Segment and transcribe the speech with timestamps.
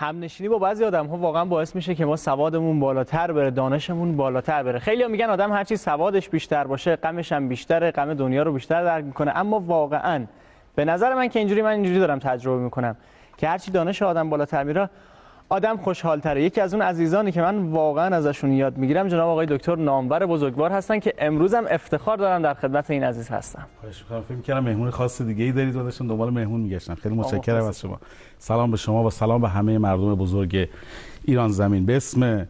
[0.00, 4.62] همنشینی با بعضی آدم ها واقعا باعث میشه که ما سوادمون بالاتر بره دانشمون بالاتر
[4.62, 4.78] بره.
[4.78, 9.04] خیلی میگن آدم هرچی سوادش بیشتر باشه غمش هم بیشتره غم دنیا رو بیشتر درک
[9.04, 9.32] می‌کنه.
[9.36, 10.24] اما واقعا
[10.74, 12.96] به نظر من که اینجوری من اینجوری دارم تجربه می‌کنم
[13.36, 14.90] که هرچی دانش آدم بالاتر میره
[15.52, 16.42] آدم خوشحالتره.
[16.42, 20.72] یکی از اون عزیزانی که من واقعا ازشون یاد می‌گیرم جناب آقای دکتر نامور بزرگوار
[20.72, 24.20] هستن که امروز هم افتخار دارم در خدمت این عزیز هستم خواهش می‌کنم.
[24.20, 27.80] فکر می‌کردم مهمون خاص دیگه ای دارید و داشتم دنبال مهمون میگشتم خیلی متشکرم از
[27.80, 27.98] شما.
[28.38, 30.68] سلام به شما و سلام به همه مردم بزرگ
[31.24, 31.86] ایران زمین.
[31.86, 32.46] به اسم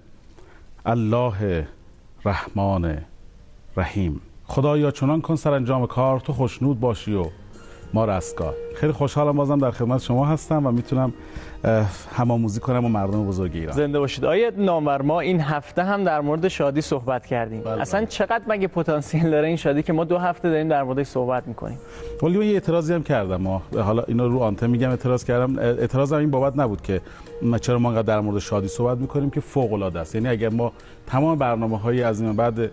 [0.87, 1.69] الله
[2.25, 2.99] رحمان
[3.77, 7.25] رحیم خدایا چنان کن سرانجام کار تو خوشنود باشی و
[7.95, 11.13] ما رستگار خیلی خوشحالم بازم در خدمت شما هستم و می‌تونم
[12.17, 13.77] همآموزی کنم با مردم بزرگ ایران.
[13.77, 14.25] زنده باشید.
[14.25, 17.61] آیه نامور ما این هفته هم در مورد شادی صحبت کردیم.
[17.61, 18.09] بله اصلا بله.
[18.09, 21.79] چقدر مگه پتانسیل داره این شادی که ما دو هفته داریم در موردش صحبت می‌کنیم؟
[22.23, 23.37] ولی من یه اعتراضی هم کردم.
[23.37, 25.59] ما حالا اینو رو آنتن میگم اعتراض کردم.
[25.59, 27.01] اعتراضم این بابت نبود که
[27.43, 30.15] ما چرا ما انقدر در مورد شادی صحبت می‌کنیم که فوق العاده است.
[30.15, 30.73] یعنی اگر ما
[31.07, 32.71] تمام برنامه های از این بعد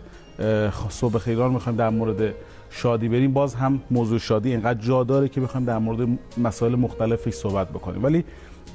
[0.90, 2.34] صبح خیران می‌خوایم در مورد
[2.70, 7.32] شادی بریم باز هم موضوع شادی اینقدر جا داره که بخوایم در مورد مسائل مختلفی
[7.32, 8.04] صحبت بکنیم.
[8.04, 8.24] ولی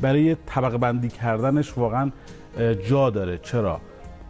[0.01, 2.11] برای طبقه بندی کردنش واقعا
[2.89, 3.39] جا داره.
[3.39, 3.81] چرا؟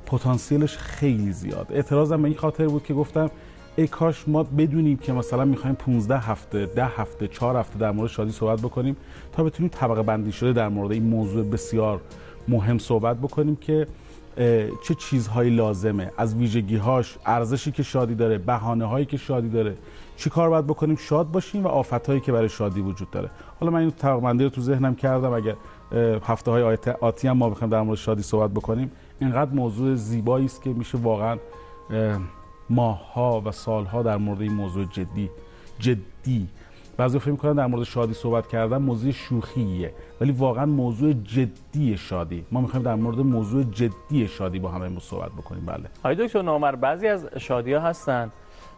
[0.07, 1.67] پتانسیلش خیلی زیاد.
[1.71, 3.31] اعتراضم به این خاطر بود که گفتم
[3.77, 8.11] ای کاش ما بدونیم که مثلا می‌خوایم 15 هفته 10 هفته 4 هفته در مورد
[8.11, 8.97] شادی صحبت بکنیم
[9.33, 12.01] تا بتونیم طبقه بندی شده در مورد این موضوع بسیار
[12.49, 13.87] مهم صحبت بکنیم که
[14.83, 19.77] چه چیزهایی لازمه؟ از ویژگیهاش ارزشی که شادی داره بهانه هایی که شادی داره.
[20.17, 23.31] چی کار باید بکنیم؟ شاد باشیم و آفت هایی که برای شادی وجود داره.
[23.61, 25.33] حالا من این طبقه بندی رو تو ذهنم کردم.
[25.33, 25.55] اگر
[26.25, 30.63] هفته های آتی هم ما بخوایم در مورد شادی صحبت بکنیم اینقدر موضوع زیبایی است
[30.63, 31.39] که میشه واقعا
[31.91, 32.21] اه،
[32.71, 35.31] ماهها و سالها در مورد این موضوع جدی
[35.79, 36.49] جدی
[36.97, 42.45] بعضی فکر می‌کنن در مورد شادی صحبت کردن موضوع شوخیه ولی واقعا موضوع جدی شادی.
[42.51, 45.67] ما می‌خوایم در مورد موضوع جدی شادی با هم صحبت بکنیم.
[45.67, 45.85] بله.
[45.99, 48.31] آقای دکتر نامور بعضی از شادی ها هستن.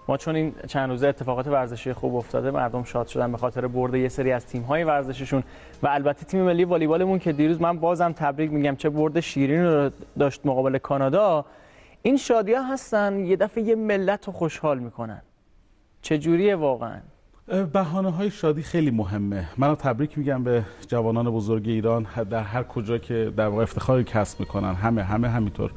[0.09, 3.95] ما چون این چند روزه اتفاقات ورزشی خوب افتاده مردم شاد شدن به خاطر برد
[3.95, 5.43] یه سری از تیم های ورزششون.
[5.83, 9.91] و البته تیم ملی والیبالمون که دیروز من بازم تبریک میگم چه برد شیرین رو
[10.19, 11.45] داشت مقابل کانادا.
[12.03, 15.23] این شادی هستن یه دفعه یه ملت رو خوشحال می‌کنن.
[16.03, 17.01] چجوریه واقعا؟
[17.47, 19.49] بهانه های شادی خیلی مهمه.
[19.57, 22.07] من تبریک میگم به جوانان بزرگ ایران.
[22.31, 25.71] در هر کجا که در واقع افتخاری کسب می‌کنن همه همه همینطور.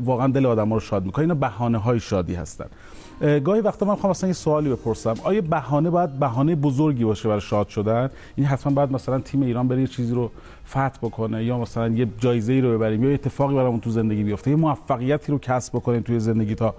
[0.00, 1.22] واقعا دل آدم رو شاد می‌کنه.
[1.22, 2.66] اینا بهانه های شادی هستن.
[3.20, 5.14] اه، گاهی وقتا من می‌خوام اصلا یه سوالی بپرسم.
[5.24, 9.68] آیا بهانه باید بهانه بزرگی باشه برای شاد شدن؟ این حتما باید مثلا تیم ایران
[9.68, 10.30] بره یه چیزی رو
[10.68, 14.24] فتح بکنه یا مثلا یه جایزه ای رو ببریم یا یه اتفاقی برامون تو زندگی
[14.24, 16.74] بیفته؟ یه موفقیتی رو کسب بکنیم توی زندگی تا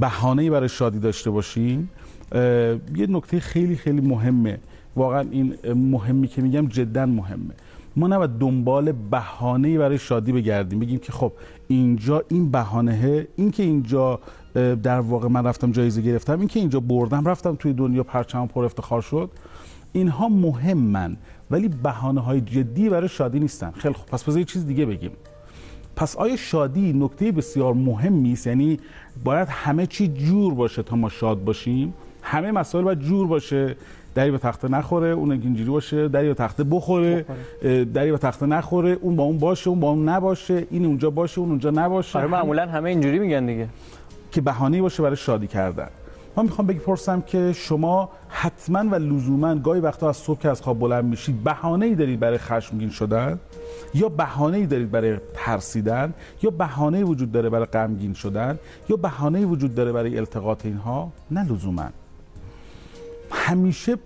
[0.00, 1.90] بهانه‌ای برای شادی داشته باشیم
[2.96, 4.58] یه نکته خیلی خیلی مهمه.
[4.96, 7.54] واقعا این مهمی که میگم جدا مهمه.
[7.96, 10.78] ما نباید دنبال بهانه‌ای برای شادی بگردیم.
[10.78, 11.32] بگیم که خب
[11.68, 14.20] اینجا این بهانه این که اینجا
[14.82, 18.64] در واقع من رفتم جایزه گرفتم این که اینجا بردم رفتم توی دنیا پرچم پر
[18.64, 19.30] افتخار شد.
[19.92, 21.16] اینها مهمن
[21.50, 23.70] ولی بهانه های جدی برای شادی نیستن.
[23.70, 24.06] خیلی خوب.
[24.06, 25.10] پس بذار یه چیز دیگه بگیم.
[25.96, 28.78] پس آیا شادی نکته بسیار مهمی است؟ یعنی
[29.24, 31.94] باید همه چی جور باشه تا ما شاد باشیم؟
[32.30, 33.76] همه مسائل باید جور باشه.
[34.14, 36.08] دری به تخته نخوره اون اینجوری باشه.
[36.08, 37.24] دری به تخته بخوره.
[37.94, 38.98] دری به تخته نخوره.
[39.00, 40.66] اون با اون باشه اون با اون نباشه.
[40.70, 42.18] این اونجا باشه اون اونجا نباشه.
[42.18, 43.68] آره معمولا همه اینجوری میگن دیگه.
[44.32, 45.88] که بهانه‌ای باشه برای شادی کردن.
[46.36, 50.62] من می‌خوام بگی پرسم که شما حتما و لزوما گاهی وقتا از صبح که از
[50.62, 53.38] خواب بلند میشید بهانه‌ای دارید برای خشمگین شدن؟
[53.94, 58.58] یا بهانه‌ای دارید برای ترسیدن؟ یا بهانه‌ای وجود داره برای غمگین شدن؟
[58.88, 61.88] یا بهانه‌ای وجود داره برای التقاط اینها؟ نه لزوما.
[63.30, 63.96] همیشه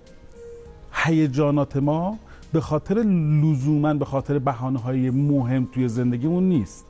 [0.93, 2.19] هیجانات ما
[2.53, 2.95] به خاطر
[3.43, 6.85] لزوما به خاطر بهانه های مهم توی زندگیمون نیست.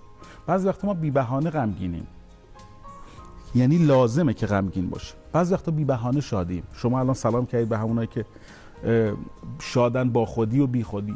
[0.46, 2.06] بعضی وقتا ما بی بهانه غمگینیم.
[3.54, 6.62] یعنی لازمه که غمگین باشه بعضی وقتا بی بهانه شادیم.
[6.72, 8.24] شما الان سلام کردید به همونایی که
[9.60, 11.14] شادن با خودی و بی خودی.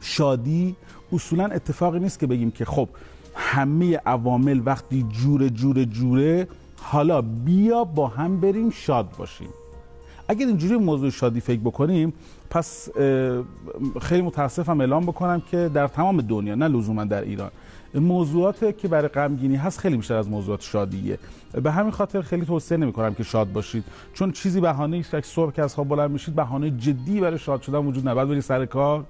[0.00, 0.76] شادی
[1.12, 2.88] اصولا اتفاقی نیست که بگیم که خب
[3.34, 6.48] همه عوامل وقتی جور جور جوره
[6.80, 9.48] حالا بیا با هم بریم شاد باشیم.
[10.28, 12.12] اگر اینجوری موضوع شادی فکر بکنیم
[12.50, 12.88] پس
[14.00, 17.50] خیلی متاسفم اعلام بکنم که در تمام دنیا نه لزوما در ایران
[17.94, 21.18] موضوعات که برای غمگینی هست خیلی بیشتر از موضوعات شادیه.
[21.62, 23.84] به همین خاطر خیلی توصیه نمی کنم که شاد باشید.
[24.14, 27.62] چون چیزی بهانه است که صبح که از خواب بلند میشید بهانه جدی برای شاد
[27.62, 28.28] شدن وجود نداره.
[28.28, 29.04] بعد سر کار.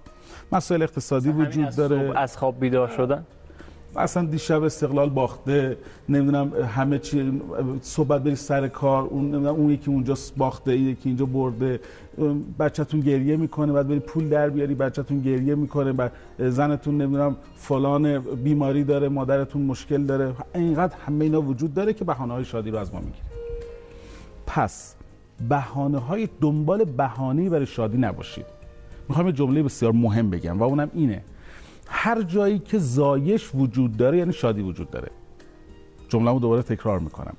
[0.53, 2.19] مسائل اقتصادی وجود داره.
[2.19, 3.25] از خواب بیدار شدن؟
[3.97, 5.77] اصلا دیشب استقلال باخته
[6.09, 7.43] نمی‌دونم همه چی
[7.81, 11.81] صحبت بری سر کار اون نمی‌دونم اون یکی اونجا باخته یکی اینجا برده.
[12.59, 18.19] بچهتون گریه می‌کنه بعد بری پول در بیاری بچهتون گریه می‌کنه بعد زنتون نمی‌دونم فلان
[18.19, 20.35] بیماری داره مادرتون مشکل داره.
[20.55, 23.25] اینقدر همه اینا وجود داره که بهانه های شادی رو از ما می‌گیره.
[24.47, 24.95] پس
[25.49, 28.47] بهانه های دنبال بهانه‌ای برای شادی نباشید.
[29.09, 31.23] می‌خوام جمله بسیار مهم بگم و اونم اینه.
[31.89, 35.11] هر جایی که زایش وجود داره یعنی شادی وجود داره.
[36.09, 37.37] جمله دوباره تکرار می‌کنم.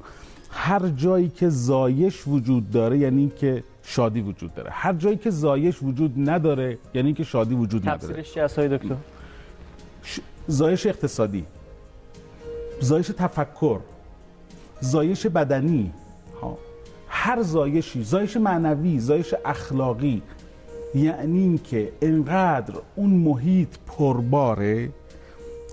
[0.50, 4.70] هر جایی که زایش وجود داره یعنی که شادی وجود داره.
[4.72, 8.14] هر جایی که زایش وجود نداره یعنی که شادی وجود نداره.
[8.14, 8.96] تفسیرش چی هست دکتر؟
[10.04, 10.20] ش...
[10.48, 11.46] زایش اقتصادی.
[12.80, 13.80] زایش تفکر.
[14.82, 15.92] زایش بدنی.
[16.42, 16.58] ها.
[17.08, 18.04] هر زایشی.
[18.04, 20.22] زایش معنوی زایش اخلاقی.
[20.96, 24.90] یعنی اینکه انقدر اون محیط پرباره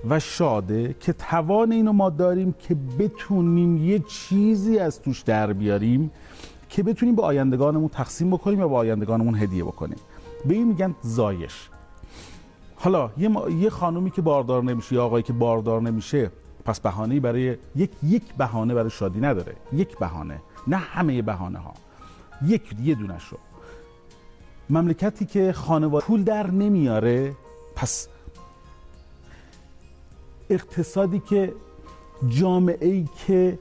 [0.08, 6.10] و شاده که توان اینو ما داریم که بتونیم یه چیزی از توش در بیاریم
[6.68, 9.98] که بتونیم به آیندگانمون تقسیم بکنیم یا به آیندگانمون هدیه بکنیم.
[10.46, 11.68] به این میگن زایش.
[12.76, 13.50] حالا یه, ما...
[13.50, 16.30] یه خانومی که باردار نمیشه یا آقایی که باردار نمیشه
[16.64, 19.52] پس بهانه‌ای برای یک یک بهانه برای شادی نداره.
[19.72, 20.40] یک بهانه.
[20.66, 21.74] نه همه بهانه ها
[22.46, 23.36] یک یه دونه شو
[24.72, 27.32] مملکتی که خانواده پول در نمیاره.
[27.76, 28.08] پس
[30.50, 31.52] اقتصادی که
[32.28, 33.58] جامعه ای که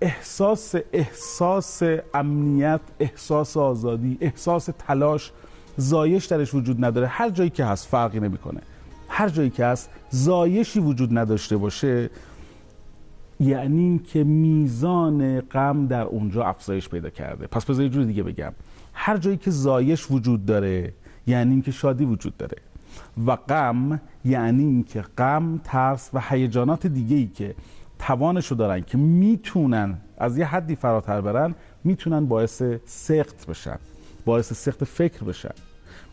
[0.00, 1.82] احساس احساس
[2.14, 5.32] امنیت احساس آزادی احساس تلاش
[5.76, 7.06] زایش درش وجود نداره.
[7.06, 8.60] هر جایی که هست فرقی نمی‌کنه.
[9.08, 12.10] هر جایی که هست زایشی وجود نداشته باشه
[13.40, 17.46] یعنی که میزان غم در اونجا افزایش پیدا کرده.
[17.46, 18.52] پس بذار یه جور دیگه بگم.
[18.98, 20.92] هر جایی که زایش وجود داره
[21.26, 22.56] یعنی اینکه شادی وجود داره.
[23.26, 27.54] و غم یعنی اینکه غم ترس و هیجانات دیگه ای که
[27.98, 31.54] توانشو دارن که می‌تونن از یه حدی فراتر برن
[31.84, 33.78] می‌تونن باعث سخت بشن
[34.24, 35.54] باعث سخت فکر بشن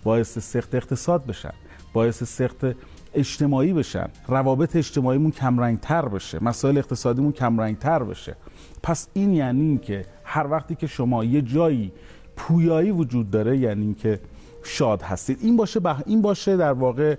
[0.03, 1.53] باعث سخت اقتصاد بشن
[1.94, 2.65] باعث سخت
[3.13, 4.07] اجتماعی بشن.
[4.27, 8.36] روابط اجتماعیمون کمرنگتر بشه مسائل اقتصادیمون کمرنگتر بشه.
[8.83, 11.91] پس این یعنی این که هر وقتی که شما یه جایی
[12.35, 14.19] پویایی وجود داره یعنی اینکه
[14.63, 15.38] شاد هستید.
[15.41, 16.01] این باشه بح...
[16.06, 17.15] این باشه در واقع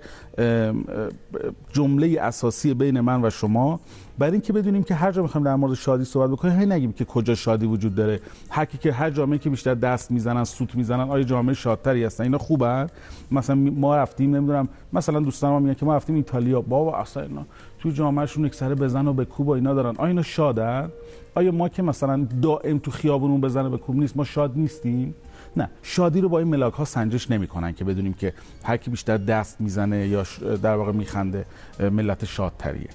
[1.73, 3.79] جمله اساسی بین من و شما.
[4.17, 7.05] برای اینکه بدونیم که هر جا می‌خوایم در مورد شادی صحبت بکنیم هی نگیم که
[7.05, 8.19] کجا شادی وجود داره.
[8.49, 12.37] هر که هر جامعه که بیشتر دست می‌زنن سوت می‌زنن آیا جامعه شادتری هستن؟ اینا
[12.37, 12.87] خوبن؟
[13.31, 16.61] مثلا ما رفتیم نمی‌دونم مثلا دوستان ما میگن که ما رفتیم ایتالیا.
[16.61, 17.45] بابا اصلا اینا
[17.79, 19.95] تو جامعهشون یک سر بزن و به کوب و اینا دارن.
[19.97, 20.91] آیا اینا شادن؟
[21.35, 25.15] آیا ما که مثلا دائم تو خیابونون بزنه به کوب نیست ما شاد نیستیم؟
[25.57, 25.69] نه.
[25.83, 28.33] شادی رو با این ملاک ها سنجش نمی‌کنن که بدونیم که
[28.63, 30.23] هر کی بیشتر دست می‌زنه یا
[30.63, 31.45] در واقع میخنده
[31.79, 32.89] ملت شادتریه.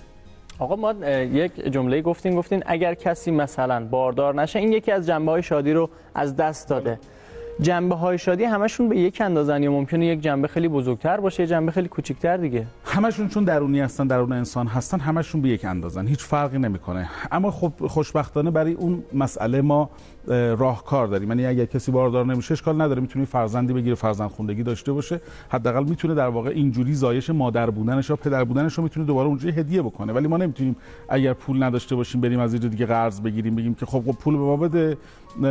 [0.60, 5.32] آقا ما یک جمله گفتین گفتین اگر کسی مثلا باردار نشه این یکی از جنبه
[5.32, 6.98] های شادی رو از دست داده.
[7.62, 11.46] جنبه های شادی همشون به یک اندازن یا ممکنه یک جنبه خیلی بزرگتر باشه یه
[11.46, 12.66] جنبه خیلی کوچیکتر دیگه.
[12.84, 17.08] همشون چون درونی هستن درون انسان هستن همشون به یک اندازن هیچ فرقی نمی‌کنه.
[17.32, 19.90] اما خب خوشبختانه برای اون مسئله ما
[20.58, 21.28] راهکار داریم.
[21.28, 25.20] یعنی اگر کسی باردار نمیشه اشکال نداره می‌تونه فرزندی بگیره فرزند خوندگی داشته باشه.
[25.48, 29.60] حداقل می‌تونه در واقع اینجوری زایش مادر بودنش یا پدر بودنش رو می‌تونه دوباره اونجوری
[29.60, 30.12] هدیه بکنه.
[30.12, 30.76] ولی ما نمی‌تونیم
[31.08, 34.36] اگر پول نداشته باشیم بریم از یه دیگه قرض بگیریم بگیم که خب, خب پول
[34.36, 34.96] به ما بده.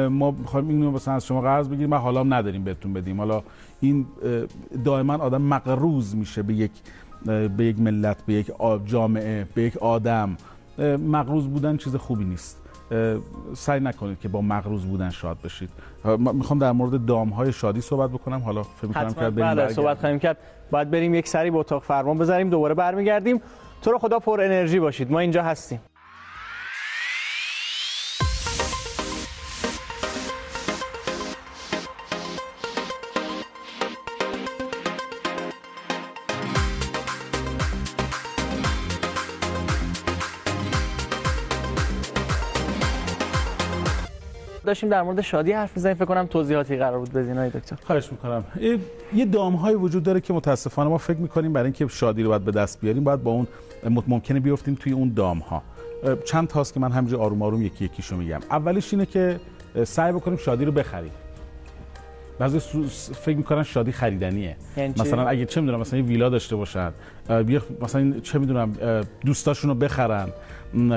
[0.09, 3.17] ما می‌خوایم اینو مثلا از شما قرض بگیریم و حالا نداریم بهتون بدیم.
[3.17, 3.41] حالا
[3.81, 4.05] این
[4.85, 6.71] دائما آدم مقروض میشه به یک
[7.57, 8.51] به یک ملت به یک
[8.85, 10.37] جامعه به یک آدم.
[11.07, 12.57] مقروض بودن چیز خوبی نیست.
[13.53, 15.69] سعی نکنید که با مغروز بودن شاد بشید.
[16.17, 18.39] می‌خوام در مورد دام های شادی صحبت بکنم.
[18.39, 20.37] حالا فکر می‌کنم که بله صحبت خواهیم کرد.
[20.71, 23.41] باید بریم یک سری به اتاق فرمان بذاریم دوباره برمیگردیم.
[23.81, 25.11] تو رو خدا پر انرژی باشید.
[25.11, 25.79] ما اینجا هستیم.
[44.79, 45.95] داشتیم در مورد شادی حرف می‌زنیم.
[45.95, 47.75] فکر کنم توضیحاتی قرار بود بدین دکتر.
[47.83, 48.43] خواهش می‌کنم.
[49.13, 52.43] یه دام های وجود داره که متاسفانه ما فکر می‌کنیم برای اینکه شادی رو باید
[52.43, 53.47] به دست بیاریم باید با اون
[54.07, 55.63] ممکنه بیفتیم توی اون دام ها
[56.25, 58.39] چند تاست که من همینجوری آروم آروم یکی یکیشو میگم.
[58.51, 59.39] اولیش اینه که
[59.83, 61.11] سعی بکنیم شادی رو بخریم.
[62.39, 62.59] بعضی
[63.13, 64.55] فکر می‌کنن شادی خریدنیه.
[64.77, 66.91] یعنی مثلا اگه چه می‌دونم مثلا یه ویلا داشته باشن
[67.81, 68.73] مثلا چه می‌دونم
[69.25, 70.27] دوستاشون رو بخرن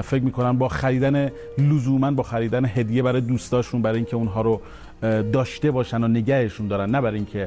[0.03, 4.61] فکر می‌کنن با خریدن لزوما با خریدن هدیه برای دوستاشون برای اینکه اونها رو
[5.33, 7.47] داشته باشن و نگهشون دارن نه برای اینکه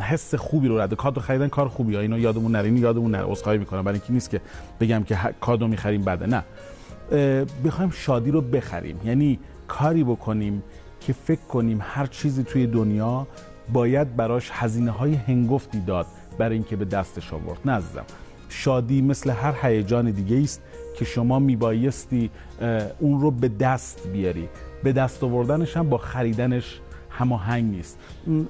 [0.00, 3.24] حس خوبی رو رد کادو خریدن کار خوبی ها اینو یادمون نره اینو یادمون نره
[3.24, 3.82] عذرخواهی می‌کنم.
[3.82, 4.40] برای اینکه نیست که
[4.80, 6.42] بگم که کادو می‌خریم بده نه.
[7.64, 9.00] بخوایم شادی رو بخریم.
[9.04, 10.62] یعنی کاری بکنیم
[11.00, 13.26] که فکر کنیم هر چیزی توی دنیا
[13.72, 16.06] باید براش هزینه های هنگفتی داد
[16.38, 17.58] برای اینکه به دستش آورد.
[17.64, 17.82] نه
[18.48, 20.62] شادی مثل هر هیجان دیگه است
[20.96, 22.30] که شما میبایستی
[22.98, 24.48] اون رو به دست بیاری.
[24.84, 26.80] به دست آوردنش هم با خریدنش
[27.18, 27.98] هماهنگ نیست.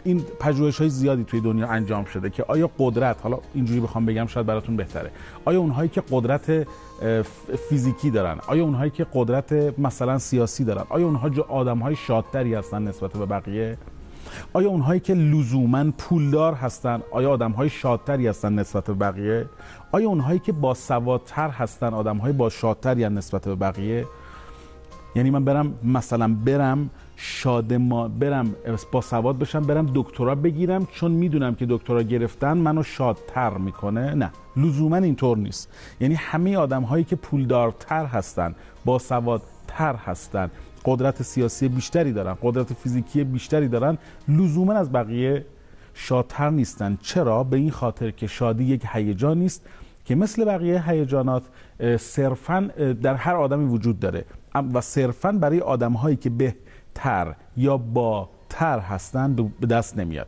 [0.04, 4.26] این پژوهش های زیادی توی دنیا انجام شده که آیا قدرت حالا اینجوری بخوام بگم
[4.26, 5.10] شاید براتون بهتره
[5.44, 6.66] آیا اونهایی که قدرت
[7.68, 12.82] فیزیکی دارن آیا اونهایی که قدرت مثلا سیاسی دارن آیا اونها آدم های شادتری هستن
[12.82, 13.78] نسبت به بقیه؟
[14.52, 19.46] آیا اونهایی که لزوما پولدار هستن آیا آدم های شادتری هستن نسبت به بقیه؟
[19.92, 24.06] آیا اونهایی که با سوادتر هستن آدم های با شادتری نسبت به بقیه؟
[25.14, 28.54] یعنی من برم مثلا برم شاد ما برم
[28.92, 34.14] با سواد بشم برم دکترا بگیرم چون می‌دونم که دکترا گرفتن منو شادتر می‌کنه.
[34.14, 35.72] نه لزوما اینطور نیست.
[36.00, 40.50] یعنی همه آدم هایی که پولدارتر هستن با سوادتر هستن
[40.84, 43.98] قدرت سیاسی بیشتری دارن قدرت فیزیکی بیشتری دارن
[44.28, 45.44] لزوما از بقیه
[45.94, 46.98] شادتر نیستن.
[47.02, 49.66] چرا؟ به این خاطر که شادی یک هیجان نیست
[50.04, 51.42] که مثل بقیه هیجانات
[51.98, 52.70] صرفا
[53.02, 54.24] در هر آدمی وجود داره.
[54.74, 56.30] و صرفا برای آدم هایی که
[56.94, 60.26] بهتر یا با تر هستن به دست نمیاد.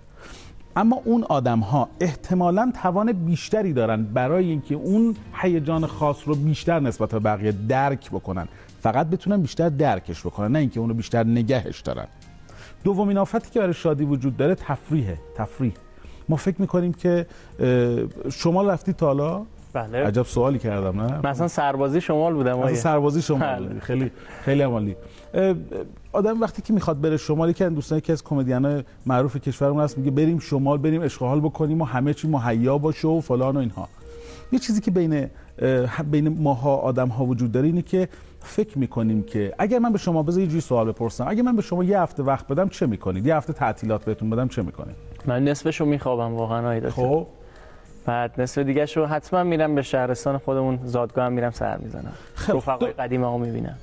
[0.76, 6.80] اما اون آدم ها احتمالا توان بیشتری دارن برای اینکه اون هیجان خاص رو بیشتر
[6.80, 8.48] نسبت به بقیه درک بکنن.
[8.80, 12.06] فقط بتونن بیشتر درکش بکنن نه اینکه اونو بیشتر نگهش دارن.
[12.84, 15.18] دومین آفتی که برای شادی وجود داره تفریحه.
[15.36, 15.72] تفریح.
[16.28, 17.26] ما فکر می‌کنیم که
[18.32, 20.06] شما رفتی تا حالا؟ بله.
[20.06, 22.58] عجب سوالی کردم نه؟ مثلا سربازی شمال بودم.
[22.58, 23.68] مثلا سربازی شمال.
[23.68, 23.80] بله.
[23.80, 24.10] خیلی
[24.44, 24.96] خیلی عالی.
[26.12, 30.10] آدم وقتی که می‌خواد بره شمال که دوستان که از کمدین معروف کشورمون هست میگه
[30.10, 33.88] بریم شمال بریم اشغال بکنیم و همه چی مهیا باشه و فلان و اینها.
[34.52, 35.30] یه چیزی که بین
[36.10, 38.08] بین ماها آدم ها وجود داره اینه که
[38.40, 41.24] فکر می‌کنیم که اگر من به شما بذار یه سوال بپرسم.
[41.28, 44.48] اگر من به شما یه هفته وقت بدم چه می‌کنید؟ یه هفته تعطیلات بهتون بدم
[44.48, 44.96] چه می‌کنید؟
[45.26, 47.26] من نصفشو میخوابم واقعا آیدا خب.
[48.06, 52.12] بعد نصف دیگه شو حتما میرم به شهرستان خودمون زادگاه هم میرم سر می‌زنم.
[52.34, 52.56] خب.
[52.56, 53.76] رفقای قدیم ها می‌بینم.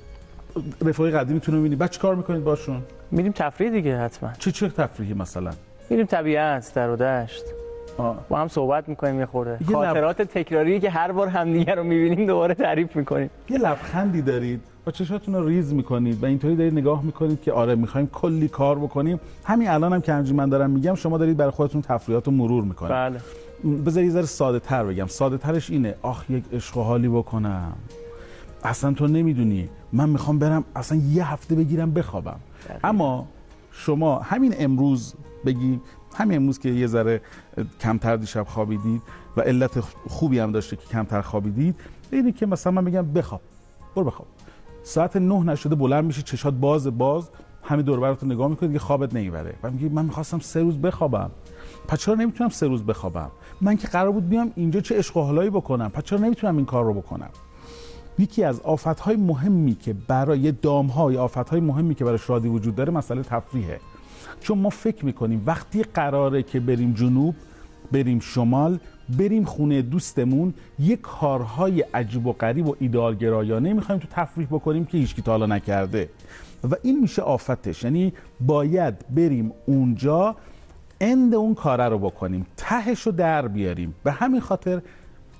[0.84, 4.30] رفقای قدیمیتون رو می‌بینید بعد چه کار می‌کنید باشون؟ میریم تفریح دیگه حتما.
[4.38, 5.50] چه چه تفریحی مثلا؟
[5.90, 7.44] میریم طبیعت در و دشت.
[8.28, 9.58] با هم صحبت می‌کنیم یه خورده.
[9.72, 13.30] خاطرات تکراری که هر بار همدیگه رو می‌بینیم دوباره تعریف می‌کنیم.
[13.50, 14.60] یه لبخندی دارید.
[14.84, 18.78] با چشاتون رو ریز می‌کنید و اینطوری دارید نگاه می‌کنید که آره می‌خوایم کلی کار
[18.78, 19.20] بکنیم.
[19.44, 22.92] همین الان هم که من دارم میگم شما دارید برای خودتون تفریحات رو مرور می‌کنید.
[22.92, 23.20] بله.
[23.86, 25.06] بذار یه ذره ساده تر بگم.
[25.06, 25.94] ساده ترش اینه.
[26.02, 27.72] آخ یک عشق و حالی بکنم.
[28.64, 29.68] اصلا تو نمی‌دونی.
[29.92, 32.40] من می‌خوام برم اصلا یه هفته بگیرم بخوابم.
[32.84, 33.26] اما
[33.72, 35.14] شما همین امروز
[35.46, 35.80] بگی
[36.14, 37.20] همین امروز که یه ذره
[37.80, 39.02] کمتر دیشب خوابیدید
[39.36, 41.74] و علت خوبی هم داشته که کمتر خوابیدید
[42.12, 43.40] اینه که مثلا من بگم بخواب.
[43.96, 44.26] برو بخواب.
[44.82, 47.30] ساعت نه نشده بلند میشی چشات باز باز
[47.62, 49.54] همین دور براتو نگاه می‌کنید که خوابت نمی‌بره.
[49.62, 51.30] و میگی من می‌خواستم سه روز بخوابم.
[51.88, 55.22] پس چرا نمی‌تونم سه روز بخوابم؟ من که قرار بود بیام اینجا چه عشق و
[55.22, 57.30] حالایی بکنم؟ پس چرا نمی‌تونم این کار رو بکنم؟
[58.18, 62.92] یکی از آفتهای مهمی که برای دامها یا آفتهای مهمی که برای شادی وجود داره
[62.92, 63.80] مسئله تفریحه.
[64.40, 67.34] چون ما فکر می‌کنیم وقتی قراره که بریم جنوب
[67.92, 68.78] بریم شمال
[69.18, 74.98] بریم خونه دوستمون یه کارهای عجیب و غریب و ایدالگرایانه می‌خوایم تو تفریح بکنیم که
[74.98, 76.08] هیچکی تا حالا نکرده.
[76.70, 77.84] و این میشه آفتش.
[77.84, 80.36] یعنی باید بریم اونجا
[81.00, 83.94] اند اون کاره رو بکنیم تهش رو در بیاریم.
[84.04, 84.82] به همین خاطر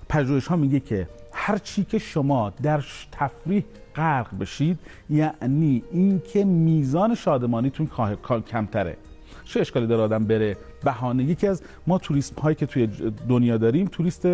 [0.08, 1.08] پژوهش ها میگه که
[1.48, 3.64] هر چی که شما در تفریح
[3.96, 4.78] غرق بشید
[5.10, 7.88] یعنی اینکه میزان شادمانیتون
[8.46, 8.96] کمتره.
[9.44, 11.24] چه اشکالی داره آدم بره؟ بهانه.
[11.24, 12.88] یکی از ما توریسم هایی که توی
[13.28, 14.26] دنیا داریم توریست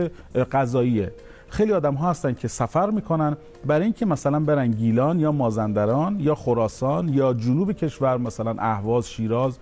[0.52, 1.12] غذاییه.
[1.48, 6.34] خیلی آدم ها هستن که سفر می‌کنن برای اینکه مثلا برن گیلان یا مازندران یا
[6.34, 9.58] خراسان یا جنوب کشور مثلا اهواز شیراز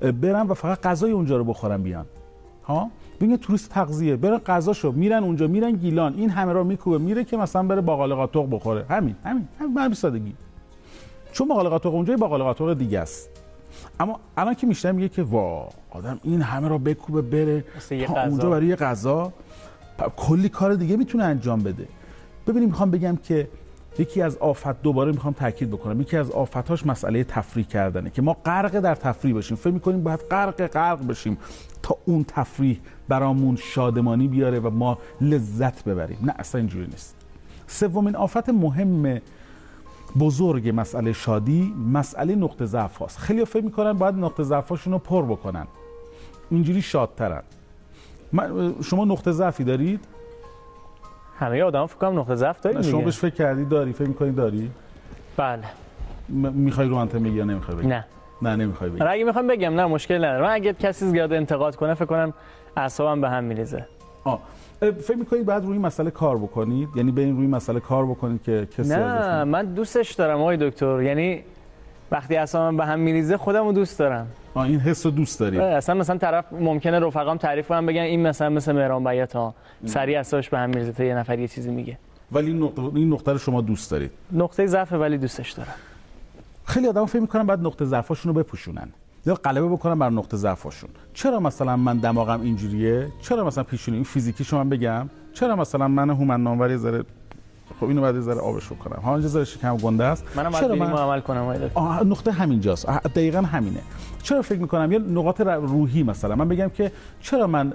[0.00, 2.06] برن و فقط غذای اونجا رو بخورن بیان.
[2.64, 2.90] ها؟
[3.20, 4.16] ببین توریست تغذیه.
[4.16, 6.14] برن غذاشو میرن اونجا میرن گیلان.
[6.14, 8.84] این همه را میکوبه میره که مثلا بره باقاله قاطق بخوره.
[8.88, 9.94] همین همین همین.
[9.94, 10.34] سادگی
[11.32, 13.30] چون باقاله قاطق اونجا باقاله قاطق دیگه است.
[14.00, 17.64] اما الان که میشنم میگه که وا آدم این همه را بکوبه بره.
[18.06, 19.32] تا اونجا برای یه غذا.
[20.16, 21.88] کلی کار دیگه می‌تونه انجام بده.
[22.46, 23.48] ببینیم می‌خوام بگم که
[23.98, 26.00] یکی از آفت دوباره می‌خوام تاکید بکنم.
[26.00, 30.20] یکی از آفتاش مسئله تفریح کردنه که ما غرق در تفریح بشیم فکر می‌کنیم باید
[30.20, 31.38] غرق غرق بشیم
[31.82, 36.18] تا اون تفریح برامون شادمانی بیاره و ما لذت ببریم.
[36.22, 37.16] نه اصلا اینجوری نیست.
[37.66, 39.20] سومین آفت مهم
[40.18, 43.18] بزرگ مسئله شادی مسئله نقطه ضعف هاست.
[43.18, 45.66] خیلی فکر می‌کنن باید نقطه ضعفاشون رو پر بکنن.
[46.50, 47.42] اینجوری شادترن.
[48.84, 50.00] شما نقطه ضعفی دارید؟
[51.38, 54.70] همه آدم فکر کنم نقطه ضعف داریم شما بهش فکر کردی داری؟ فکر می‌کنی داری؟
[55.36, 55.62] بله.
[56.28, 58.04] م- می‌خوای رو آنتن بگی یا نمی‌خوای بگی؟ نه.
[58.42, 59.00] نه نمی‌خوای بگی.
[59.02, 60.42] آره اگه می‌خوام بگم نه مشکل نداره.
[60.42, 62.34] من اگه کسی زیاد انتقاد کنه فکر کنم
[62.76, 63.86] اعصابم به هم میریزه.
[64.24, 64.40] آه.
[64.82, 68.68] اه، فکر می‌کنید بعد روی مسئله کار بکنید؟ یعنی برین روی مسئله کار بکنید که
[68.78, 71.02] کسی نه من دوستش دارم آقای دکتر.
[71.02, 71.42] یعنی
[72.10, 74.26] وقتی اعصابم به هم میریزه خودم رو دوست دارم.
[74.54, 78.22] آه این حس رو دوست دارید اصلا مثلا طرف ممکنه رفقام تعریف کنم بگن این
[78.26, 79.54] مثلا مثل مهران بیات ها
[79.86, 81.98] سریع اعصابش به هم میریزه تا یه نفر یه چیزی میگه.
[82.32, 85.74] ولی این نقطه, این نقطه رو شما دوست دارید؟ نقطه ضعف ولی دوستش دارم.
[86.64, 88.88] خیلی آدم فکر می‌کنن بعد نقطه ضعفاشون رو بپوشونن.
[89.26, 90.90] یا غلبه بکنن بر نقطه ضعفاشون.
[91.14, 96.10] چرا مثلا من دماغم اینجوریه؟ چرا مثلا پیشونی این فیزیکی شما بگم؟ چرا مثلا من
[96.10, 97.04] هومن ناموری ذره
[97.82, 100.24] خب اینو بعد ذره آبش بکنم ها اینجا ذره شکم گنده است.
[100.36, 103.80] منم چرا و عمل کنم آه، نقطه همینجاست دقیقا همینه.
[104.22, 106.34] چرا فکر می‌کنم؟ یه نقاط روحی مثلا.
[106.34, 107.72] من بگم که چرا من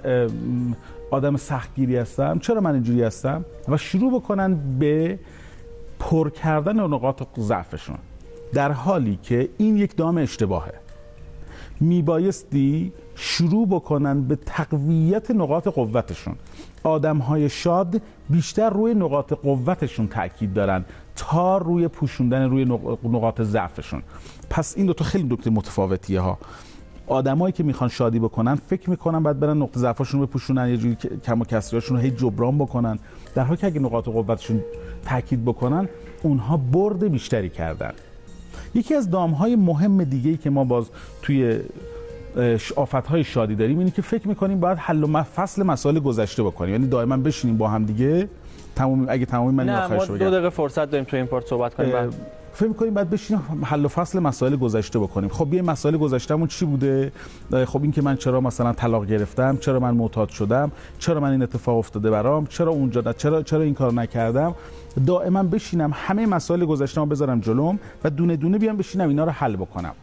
[1.12, 5.20] آدم سختگیری هستم؟ چرا من اینجوری هستم؟ و شروع بکنن به
[6.00, 7.98] پر کردن نقاط ضعفشون.
[8.54, 10.74] در حالی که این یک دام اشتباهه.
[11.80, 16.36] میبایستی شروع بکنن به تقویت نقاط قوتشون.
[16.88, 23.42] آدم های شاد بیشتر روی نقاط قوتشون تاکید دارن تا روی پوشوندن روی نق- نقاط
[23.42, 24.04] ضعفشون.
[24.50, 26.38] پس این دو تا خیلی نکته متفاوتیه ها.
[27.08, 30.96] آدمایی که می‌خوان شادی بکنن فکر می‌کنن بعد برن نقطه ضعفشون رو بپوشونن یه جوری
[31.26, 33.00] کم و کسریاشون رو هی جبران بکنن.
[33.36, 34.64] در حالی که اگه نقاط قوتشون
[35.06, 35.90] تاکید بکنن
[36.24, 37.92] اونها برد بیشتری کردن.
[38.74, 40.86] یکی از دامهای مهم دیگه ای که ما باز
[41.22, 41.60] توی
[42.76, 46.72] آفت های شادی داریم اینه که فکر می‌کنیم باید حل و فصل مسائل گذشته بکنیم.
[46.72, 48.30] یعنی دائما بشینیم با هم دیگه.
[48.76, 51.92] تمام اگه تمامی من نه ما دو دقیقه فرصت داریم تو این پارت صحبت کنیم
[51.92, 52.14] بعد.
[52.54, 55.30] فکر می‌کنیم بعد بشینیم حل و فصل مسائل گذشته بکنیم.
[55.30, 57.12] خب یه مسائل گذشتهمون چی بوده؟
[57.66, 61.42] خب این که من چرا مثلا طلاق گرفتم؟ چرا من معتاد شدم؟ چرا من این
[61.42, 64.56] اتفاق افتاده برام؟ چرا اونجا نه؟ چرا چرا این کار نکردم؟
[65.06, 69.56] دائما بشینم همه مسائل گذشته‌مو بذارم جلوم و دونه دونه بیام بشینم اینا رو حل
[69.56, 69.94] بکنم.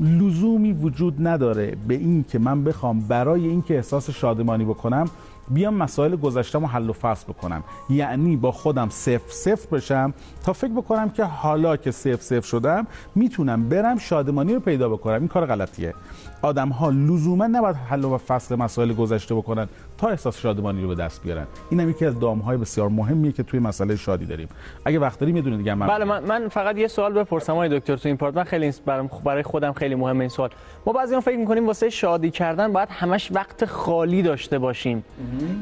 [0.00, 5.08] لزومی وجود نداره به این که من بخوام برای اینکه احساس شادمانی بکنم
[5.50, 7.64] بیام مسائل گذشتم رو حل و فصل بکنم.
[7.90, 12.86] یعنی با خودم صفر صفر بشم تا فکر بکنم که حالا که صفر صفر شدم
[13.14, 15.18] می‌تونم برم شادمانی رو پیدا بکنم.
[15.18, 15.94] این کار غلطیه.
[16.42, 19.68] آدم ها لزوما نباید حل و فصل مسائل گذشته بکنن
[19.98, 21.46] تا احساس شادمانی رو به دست بیارن.
[21.70, 24.48] این هم یکی از دام های بسیار مهمیه که توی مسئله شادی داریم.
[24.84, 27.78] اگه وقت داریم یه دونه دیگه من بله من, من فقط یه سوال بپرسم آقای
[27.78, 28.36] دکتر تو این پارت.
[28.36, 30.50] من خیلی برام برای خودم خیلی مهمه این سوال.
[30.86, 35.04] ما بعضیان فکر می‌کنیم واسه شادی کردن باید همش وقت خالی داشته باشیم.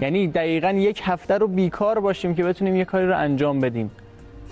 [0.00, 3.90] یعنی دقیقا یک هفته رو بیکار باشیم که بتونیم یه کاری رو انجام بدیم.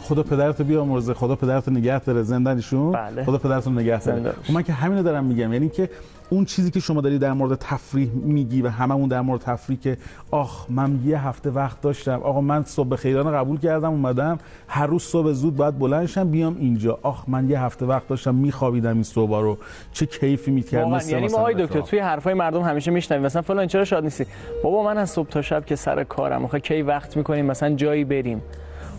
[0.00, 2.92] خدا پدرتو بیامرزه خدا پدرتو نگه داره زندانشون.
[2.92, 3.24] بله.
[3.24, 4.33] خدا پدرتو نگه داره.
[4.42, 5.90] خب من که همینو دارم میگم یعنی که
[6.31, 9.96] اون چیزی که شما داری در مورد تفریح میگی و هممون در مورد تفریح که
[10.31, 14.38] آخ من یه هفته وقت داشتم آقا من صبح خیرانه قبول کردم اومدم.
[14.68, 16.98] هر روز صبح زود باید بلند شم بیام اینجا.
[17.02, 19.59] آخ من یه هفته وقت داشتم میخوابیدم این صبح رو.
[19.92, 21.02] چه کیفی می‌کرد واقعا.
[21.02, 21.81] یعنی ما آقای دکتر.
[21.81, 23.24] توی حرفای مردم همیشه میشنویم.
[23.24, 24.26] مثلا فلان چرا شاد نیستی؟
[24.64, 28.05] بابا من از صبح تا شب که سر کارم آخه کی وقت می‌کنیم؟ مثلا جایی
[28.05, 28.42] بریم.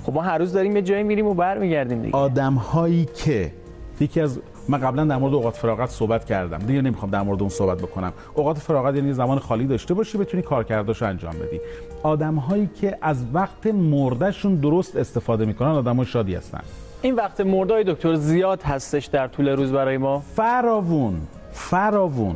[0.03, 2.17] خب ما هر روز داریم یه جایی میریم و برمیگردیم دیگه.
[2.17, 3.51] آدم هایی که
[3.99, 6.57] یکی از من قبلا در مورد اوقات فراغت صحبت کردم.
[6.57, 8.13] دیگه نمی‌خوام در مورد اون صحبت بکنم.
[8.33, 11.59] اوقات فراغت یعنی زمان خالی داشته باشی بتونی کارکرداشو انجام بدی.
[12.03, 16.61] آدم هایی که از وقت مردهشون درست استفاده می‌کنن آدم های شادی هستن.
[17.01, 20.19] این وقت مردای دکتر زیاد هستش در طول روز برای ما.
[20.19, 21.15] فراوون
[21.51, 22.35] فراوون.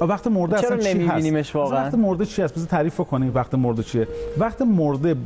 [0.00, 3.54] وقت مرده چرا اصلا چی هست؟ واقعا؟ وقت مرده چی هست؟ بذار تعریف کنیم وقت
[3.54, 5.16] مرده چیه؟ وقت مرده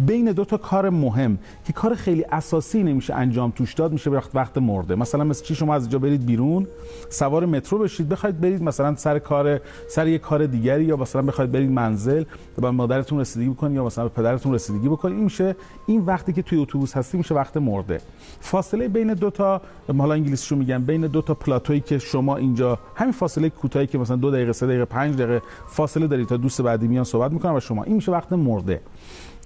[0.00, 4.30] بین دو تا کار مهم که کار خیلی اساسی نمیشه انجام توش داد میشه وقت
[4.34, 4.94] وقت مرده.
[4.94, 6.66] مثلا مثل چی شما از اینجا برید بیرون
[7.10, 11.52] سوار مترو بشید بخواید برید مثلا سر کار سر یه کار دیگری یا مثلا بخواید
[11.52, 12.24] برید منزل
[12.62, 15.56] به مادرتون رسیدگی بکنید یا مثلا به پدرتون رسیدگی بکنید این میشه
[15.86, 18.00] این وقتی که توی اتوبوس هستی میشه وقت مرده.
[18.40, 19.60] فاصله بین دو تا
[19.98, 24.16] حالا انگلیسیشو میگم بین دو تا پلاتویی که شما اینجا همین فاصله کوتاهی که مثلا
[24.16, 27.60] دو دقیقه سه دقیقه پنج دقیقه فاصله دارید تا دوست بعدی میان صحبت می‌کنن و
[27.60, 28.80] شما این میشه وقت مرده.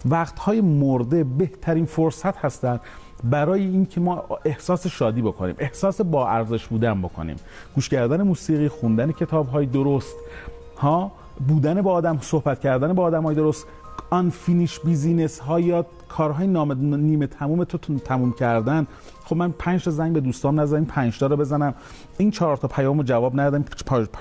[0.06, 2.80] وقتهای مرده بهترین فرصت هستن
[3.24, 7.36] برای اینکه ما احساس شادی بکنیم احساس با ارزش بودن بکنیم.
[7.74, 10.16] گوش کردن موسیقی خوندن کتاب های درست
[10.76, 11.12] ها
[11.48, 13.66] بودن با آدم صحبت کردن با آدم های درست
[14.10, 18.86] unfinished business ها یا کارهای نام نیمه تموم تو تموم کردن
[19.24, 21.74] خب من پنج تا زنگ به دوستام نزدم پنج تا رو بزنم.
[22.18, 23.64] این چهار تا پیامو جواب ندادم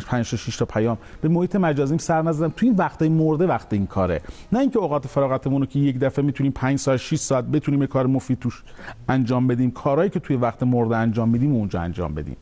[0.07, 0.97] پنج تا شش تا پیام.
[1.21, 2.53] به محیط مجازیم سر نزدم.
[2.55, 4.21] تو این وقتای مرده وقت این کاره.
[4.51, 8.07] نه اینکه اوقات فراغتمون رو که یک دفعه می‌تونیم 5 ساعت 6 ساعت بتونیم کار
[8.07, 8.63] مفید توش
[9.09, 9.71] انجام بدیم.
[9.71, 12.37] کارهایی که توی وقت مرده انجام میدیم اونجا انجام بدیم.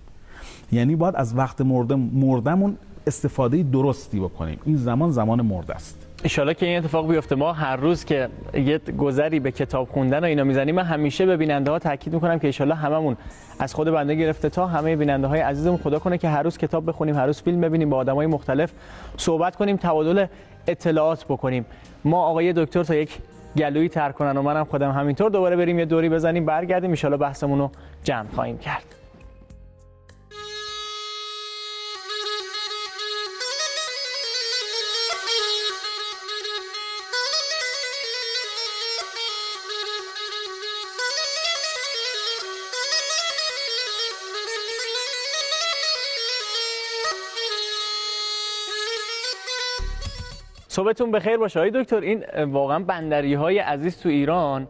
[0.71, 4.60] یعنی باید از وقت مرده مردمون استفاده درستی بکنیم.
[4.65, 6.07] این زمان زمان مرد است.
[6.23, 7.36] ایشالا که این اتفاق بیفته.
[7.36, 11.38] ما هر روز که یه گذری به کتاب خوندن و اینا می‌زنیم من همیشه به
[11.38, 13.17] بیننده ها تاکید می‌کنم که ایشالا هممون
[13.60, 15.77] از خود بنده گرفته تا همه بیننده های عزیزمون.
[15.77, 18.71] خدا کنه که هر روز کتاب بخونیم هر روز فیلم ببینیم با آدمای مختلف
[19.17, 20.25] صحبت کنیم تبادل
[20.67, 21.65] اطلاعات بکنیم.
[22.06, 23.17] ما آقای دکتر تا یک
[23.58, 25.32] گلویی تر کنن و منم خودم همینطور.
[25.32, 26.93] دوباره بریم یه دوری بزنیم برگردیم.
[27.03, 27.71] ان بحثمون رو
[28.03, 28.96] جمع خواهیم کرد.
[50.78, 51.60] صبحتون بخیر باشه.
[51.60, 54.68] های دکتر این واقعا بندری های عزیز تو ایران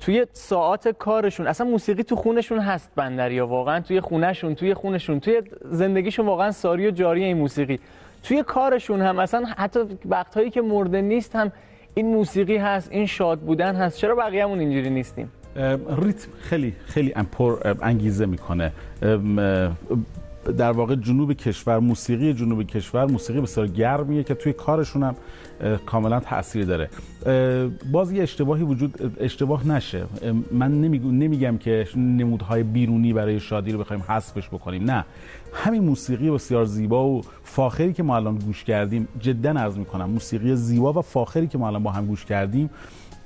[0.00, 5.20] توی ساعات کارشون اصلا موسیقی تو خونشون هست بندری ها واقعا توی خونشون توی خونشون
[5.20, 7.78] توی زندگیشون واقعا ساری و جاری این موسیقی.
[8.22, 11.52] توی کارشون هم اصلا حتی وقتهایی که مرده نیست هم
[11.94, 13.98] این موسیقی هست این شاد بودن هست.
[13.98, 15.32] چرا بقیه‌مون اینجوری نیستیم؟
[16.02, 17.14] ریتم خیلی خیلی
[17.82, 18.72] انگیزه می‌کنه.
[20.58, 25.14] در واقع جنوب کشور موسیقی جنوب کشور موسیقی بسیار گرمیه که توی کارشون هم
[25.86, 26.88] کاملا تاثیر داره.
[27.92, 30.04] باز یه اشتباهی وجود اشتباه نشه.
[30.52, 34.90] من نمیگم که نمودهای بیرونی برای شادی رو بخوایم حذفش بکنیم.
[34.90, 35.04] نه.
[35.52, 40.10] همین موسیقی بسیار زیبا و فاخری که ما الان گوش کردیم جدا عرض می‌کنم.
[40.10, 42.70] موسیقی زیبا و فاخری که ما الان با هم گوش کردیم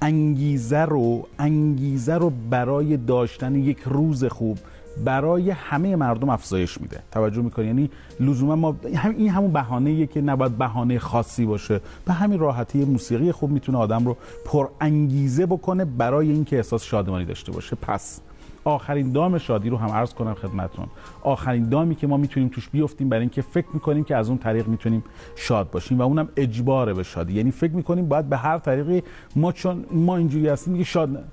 [0.03, 4.59] انگیزه رو انگیزه رو برای داشتن یک روز خوب
[5.05, 7.01] برای همه مردم افزایش میده.
[7.13, 8.77] توجه می‌کنی؟ یعنی لزوما ما
[9.17, 11.81] این همون بهانه که نباید بهانه خاصی باشه.
[12.05, 17.25] به همین راحتی موسیقی خوب می‌تونه آدم رو پر انگیزه بکنه برای اینکه احساس شادمانی
[17.25, 17.77] داشته باشه.
[17.77, 18.21] پس
[18.65, 20.87] آخرین دام شادی رو هم عرض کنم خدمتتون.
[21.23, 24.69] آخرین دامی که ما می‌تونیم توش بیفتیم برای اینکه فکر می‌کنیم که از اون طریق
[24.69, 25.05] می‌تونیم
[25.37, 27.33] شاد باشیم و اونم اجبار به شادی.
[27.33, 29.03] یعنی فکر می‌کنیم باید به هر طریقی
[29.37, 31.25] ما چون ما اینجوری هستیم میگه شاد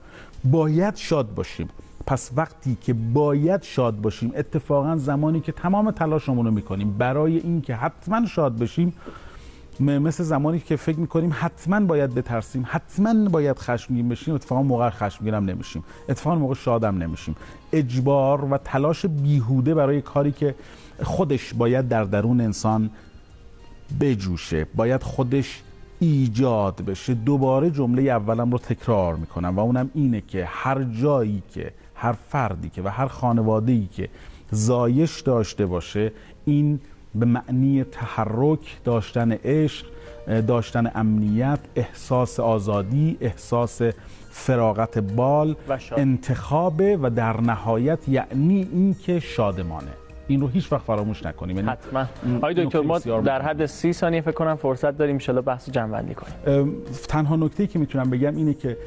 [0.44, 1.68] باید شاد باشیم.
[2.06, 7.76] پس وقتی که باید شاد باشیم اتفاقا زمانی که تمام تلاشمون رو می‌کنیم برای اینکه
[7.76, 8.94] حتما شاد بشیم
[9.80, 15.34] مثل زمانی که فکر می‌کنیم حتما باید بترسیم حتما باید خشمگین بشیم اتفاقا موقع خشمگین
[15.34, 17.36] هم نمیشیم اتفاقا موقع شادم نمیشیم.
[17.74, 20.56] اجبار و تلاش بیهوده برای کاری که
[21.04, 22.90] خودش باید در درون انسان
[24.00, 25.62] بجوشه باید خودش
[26.00, 27.14] ایجاد بشه.
[27.14, 32.70] دوباره جمله اولم رو تکرار می‌کنم و اونم اینه که هر جایی که هر فردی
[32.70, 34.10] که و هر خانواده ای که
[34.52, 36.12] زایش داشته باشه
[36.46, 36.80] این
[37.16, 39.86] به معنی تحرک داشتن عشق
[40.48, 43.82] داشتن امنیت احساس آزادی احساس
[44.32, 45.56] فراغت بال
[45.98, 50.03] انتخابه و در نهایت یعنی اینکه شادمانه.
[50.28, 51.56] این رو هیچ وقت فراموش نکنیم.
[51.56, 52.06] یعنی حتما.
[52.38, 56.74] آقای دکتر ما در حد سی ثانیه فکر کنم فرصت داریم ان بحث جمع کنیم.
[57.08, 58.78] تنها نکته که می‌تونم بگم اینه که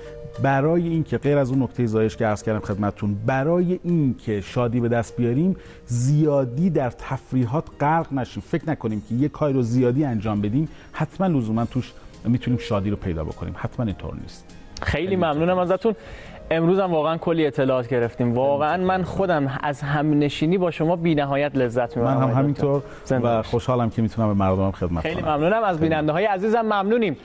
[0.42, 4.88] برای اینکه غیر از اون نکته زایش که عرض کردم خدمتتون برای اینکه شادی به
[4.88, 8.42] دست بیاریم زیادی در تفریحات غرق نشیم.
[8.46, 11.92] فکر نکنیم که یه کاری رو زیادی انجام بدیم حتما لزوما توش
[12.24, 13.54] می‌تونیم شادی رو پیدا بکنیم.
[13.56, 14.44] حتما اینطور نیست.
[14.82, 15.94] خیلی ممنونم ازتون.
[16.50, 18.34] امروز هم واقعا کلی اطلاعات گرفتیم.
[18.34, 22.16] واقعا من خودم از هم نشینی با شما بی نهایت لذت می‌برم.
[22.16, 25.62] من هم همینطور و خوشحالم که می‌تونم به مردمم خدمت خیلی ممنونم.
[25.64, 27.16] از بیننده های عزیزم ممنونیم.